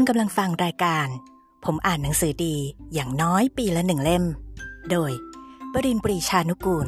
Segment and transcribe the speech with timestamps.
[0.00, 1.06] คุณกำลังฟังรายการ
[1.64, 2.56] ผมอ่านหนังสือดี
[2.94, 4.24] อย่างน้อยปีละหนึ่งเล่ม
[4.90, 5.12] โดย
[5.72, 6.86] บรินปรีชานุกูล